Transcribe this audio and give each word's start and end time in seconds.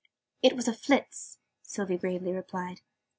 "It 0.41 0.55
was 0.55 0.67
a 0.67 0.71
Phlizz," 0.71 1.37
Sylvie 1.61 1.99
gravely 1.99 2.31
replied. 2.31 2.81